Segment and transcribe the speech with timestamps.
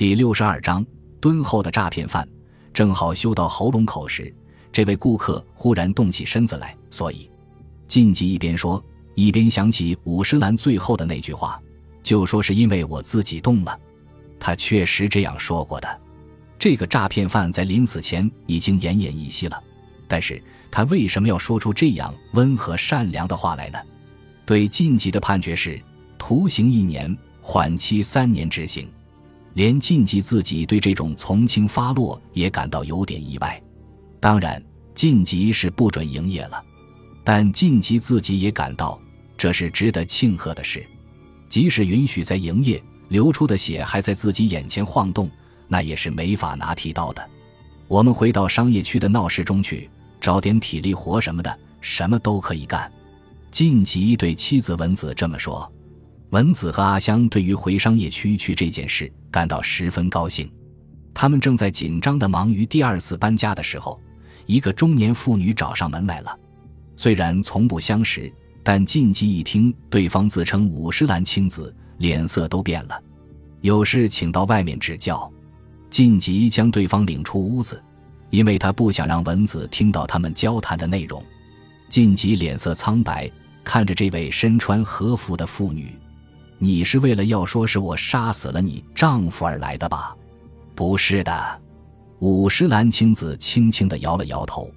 [0.00, 0.82] 第六十二章
[1.20, 2.26] 敦厚的诈骗犯。
[2.72, 4.34] 正好修到喉咙口时，
[4.72, 7.30] 这位顾客忽然动起身子来，所以
[7.86, 8.82] 晋级一边说，
[9.14, 11.60] 一边想起五十岚最后的那句话，
[12.02, 13.78] 就说是因为我自己动了。
[14.38, 16.00] 他确实这样说过的。
[16.58, 19.62] 这个诈骗犯在临死前已经奄奄一息了，
[20.08, 23.78] 但是他为什么要说出这样温和善良的话来呢？
[24.46, 25.78] 对晋级的判决是
[26.16, 28.88] 徒刑一年，缓期三年执行。
[29.54, 33.60] 连晋级自己对这种从轻发落也感到有点意外。
[34.20, 34.62] 当然，
[34.94, 36.62] 晋级是不准营业了，
[37.24, 39.00] 但晋级自己也感到
[39.36, 40.86] 这是值得庆贺的事。
[41.48, 45.28] 即使允许在营业，流出的血还在自己眼前晃动，
[45.66, 47.30] 那也是没法拿剃刀的。
[47.88, 49.90] 我们回到商业区的闹市中去，
[50.20, 52.90] 找点体力活什么的，什么都可以干。
[53.50, 55.68] 晋级对妻子文子这么说。
[56.30, 60.50] 文子和阿香对于回商业区去这件事感到十分高兴。
[61.12, 64.00] 他们正在紧张地忙于第二次搬家的时候，
[64.46, 66.38] 一个中年妇女找上门来了。
[66.94, 73.02] 虽然从不相识，但晋级一听对方自称五十岚青子，脸色都变了。
[73.60, 75.30] 有事请到外面指教。
[75.90, 77.82] 晋级将对方领出屋子，
[78.30, 81.20] 因为他不想让文子听到他们交谈的内容。
[81.88, 83.28] 晋级脸色苍白，
[83.64, 85.92] 看着这位身穿和服的妇女。
[86.62, 90.14] 你是为了要说是我杀死了你丈夫而来的吧？
[90.74, 91.60] 不是的，
[92.18, 94.70] 五十岚青子轻轻地摇了摇头。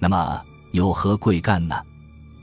[0.00, 1.80] 那么有何贵干呢？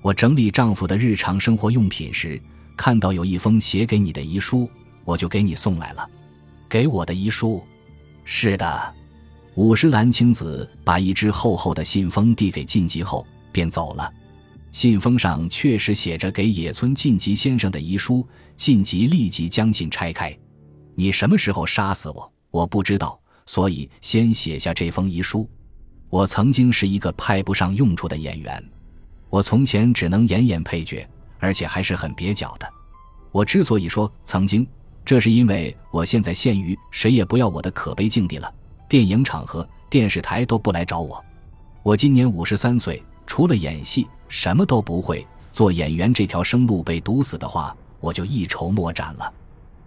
[0.02, 2.42] 我整理丈夫的日常生活用品时，
[2.78, 4.70] 看到有一封写给你的遗书，
[5.04, 6.10] 我就给你送来了。
[6.70, 7.62] 给我的遗书？
[8.24, 8.94] 是的。
[9.56, 14.10] 五十岚青子把一只厚厚的信封递给晋级后，便走了。
[14.72, 18.28] 信封上确实写着给野村晋吉先生的遗书。
[18.56, 20.38] 晋吉立即将信拆开。
[20.94, 22.30] 你什么时候杀死我？
[22.52, 25.50] 我不知道，所以先写下这封遗书。
[26.10, 28.62] 我曾经是一个派不上用处的演员，
[29.30, 31.08] 我从前只能演演配角，
[31.40, 32.70] 而且还是很蹩脚的。
[33.32, 34.68] 我之所以说曾经，
[35.06, 38.54] 这是因为我现在陷于谁也不要我的可悲境地了。
[38.90, 41.24] 电影场合、电视台都不来找我。
[41.82, 44.06] 我今年五十三岁，除了演戏。
[44.30, 49.34] 什么都不会做演员这条生路被堵死的话，我就一筹莫展了。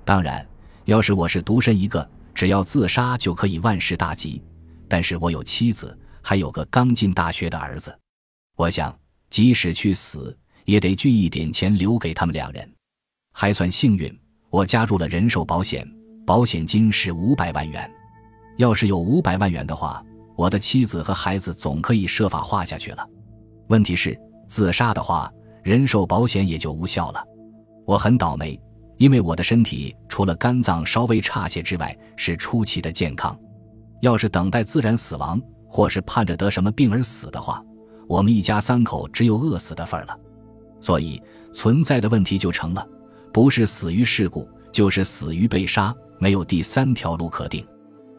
[0.05, 0.47] 当然，
[0.85, 4.43] 要是我是独身一个，只要自杀就可以万事大吉。
[4.89, 7.97] 但是我有妻子，还有个刚进大学的儿子。
[8.57, 8.95] 我想，
[9.31, 12.71] 即使去死，也得聚一点钱留给他们两人。
[13.33, 14.21] 还算幸运，
[14.51, 15.89] 我加入了人寿保险，
[16.27, 17.91] 保险金是五百万元。
[18.59, 20.05] 要是有五百万元的话，
[20.37, 23.09] 我的妻子和孩子总可以设法花下去了。
[23.69, 24.21] 问题是。
[24.53, 25.33] 自杀的话，
[25.63, 27.25] 人寿保险也就无效了。
[27.87, 28.61] 我很倒霉，
[28.99, 33.35] 因为我的身体除了肝脏稍微差些之外，是出奇的健康。
[34.03, 37.65] 要是等待自然死亡，或是盼着得什么病而死的话，
[38.07, 40.15] 我们一家三口只有饿死的份儿了。
[40.83, 41.19] 所以
[41.55, 42.87] 存在的问题就成了：
[43.33, 47.67] 不是死于事故，就是死于被杀，没有第三条路可定。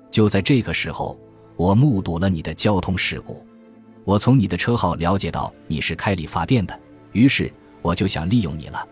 [0.09, 1.15] 就在这个时候，
[1.57, 3.45] 我目睹了你的交通事故。
[4.05, 6.77] 我从你的车号了解到你是开理发店的，
[7.13, 8.87] 于是我就想利用你了。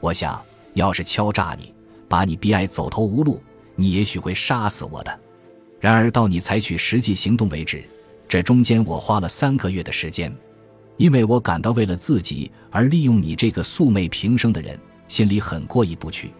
[0.00, 0.42] 我想
[0.74, 1.74] 要是敲诈你，
[2.08, 3.42] 把你逼爱走投无路，
[3.74, 5.20] 你也许会杀死我的。
[5.78, 7.84] 然而到你采取实际行动为止，
[8.26, 10.34] 这中间我花了三个月的时间，
[10.96, 16.32] 因为我感到为了自己而利用你这个素昧平生的人，心里很过意不去。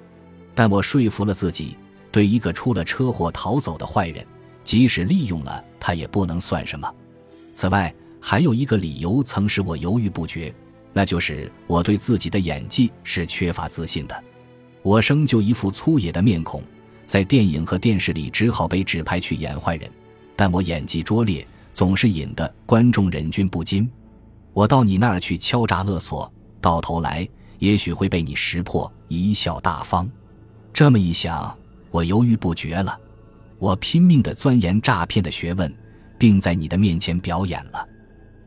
[0.54, 1.76] 但我说服了自己，
[2.10, 4.26] 对一个出了车祸逃走的坏人，
[4.64, 6.90] 即使利用了他也不能算什么。
[7.52, 7.94] 此外，
[8.28, 10.52] 还有一个理由曾使我犹豫不决，
[10.92, 14.24] 那就是我对自己的演技是缺乏自信的。
[14.82, 16.60] 我生就一副粗野的面孔，
[17.04, 19.88] 在电影和电视里只好被指派去演坏人。
[20.34, 23.88] 但我演技拙劣，总是引得观众忍俊不禁。
[24.52, 26.28] 我到你那儿去敲诈勒索，
[26.60, 27.28] 到头来
[27.60, 30.10] 也许会被你识破，贻笑大方。
[30.72, 31.56] 这么一想，
[31.92, 32.98] 我犹豫不决了。
[33.60, 35.72] 我拼命地钻研诈骗的学问，
[36.18, 37.88] 并在你的面前表演了。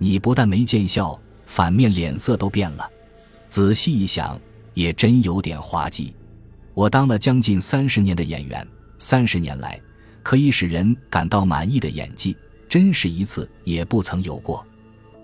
[0.02, 2.90] 你不但没见效，反面脸色都变了。
[3.50, 4.40] 仔细一想，
[4.74, 6.16] 也真有点滑稽。
[6.74, 8.66] 我当了将近三十年的演员，
[8.98, 9.78] 三十年来
[10.24, 12.38] 可以使人感到满意的演技，
[12.70, 14.66] 真是一次也不曾有过。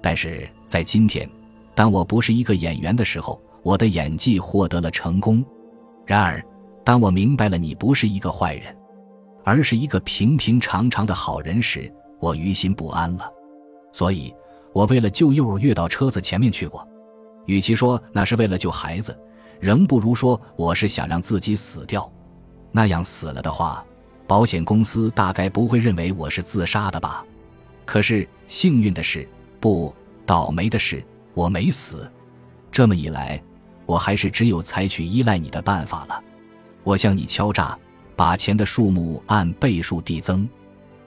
[0.01, 1.30] 但是在今天，
[1.74, 5.44] 当我不是一个演员的时候，我的演技获得了成功。
[6.06, 6.44] 然而，
[6.83, 8.75] 当我明白了你不是一个坏人，
[9.45, 11.89] 而是一个平平常常的好人时，
[12.19, 13.31] 我于心不安了。
[13.94, 14.33] 所以。
[14.75, 16.86] 我为了救幼儿，跃到车子前面去过。
[17.45, 19.18] 与其说那是为了救孩子，
[19.62, 22.12] 仍不如说我是想让自己死掉。
[22.74, 23.86] 那样死了的话，
[24.27, 27.25] 保险公司大概不会认为我是自杀的吧？
[27.86, 29.25] 可是幸运的是，
[29.62, 29.95] 不
[30.25, 31.01] 倒霉的是，
[31.33, 32.06] 我没死。
[32.69, 33.42] 这么一来，
[33.86, 36.21] 我还是只有采取依赖你的办法了。
[36.83, 37.80] 我向你敲诈，
[38.13, 40.45] 把钱的数目按倍数递增，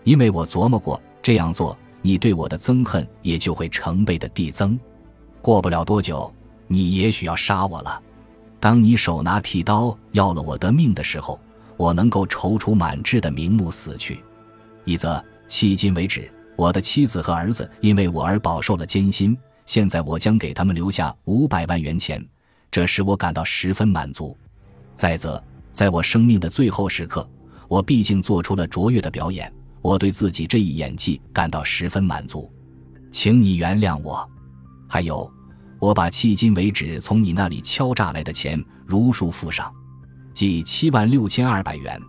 [0.05, 4.79] 因为我琢磨过这样做，你对我的憎恨也就会成倍的递增。
[5.41, 6.33] 过不了多久，
[6.67, 8.03] 你也许要杀我了。
[8.61, 11.39] 当你手拿剃刀要了我的命的时候。
[11.79, 14.19] 我能够踌躇满志的瞑目死去，
[14.85, 22.21] 一则迄今为止，我的妻子和儿子因为我而饱受了艰辛，现在我将给他们留下五百万元钱，
[22.69, 24.37] 这使我感到十分满足；
[24.97, 25.41] 再则，
[25.73, 27.25] 在我生命的最后时刻，
[27.69, 29.49] 我毕竟做出了卓越的表演，
[29.81, 32.51] 我对自己这一演技感到十分满足，
[33.11, 34.29] 请你原谅我。
[34.89, 35.31] 还有，
[35.79, 39.73] 我把迄今为止从你那里敲诈来的钱如数付上。
[40.35, 42.01] 计七万六千二百元，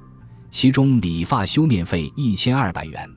[0.52, 3.10] 其中理发修面费一千二百元。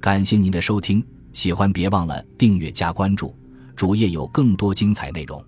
[0.00, 3.34] 感谢您的收听，喜欢别忘了订阅加关注，
[3.74, 5.42] 主页有更多精彩内容。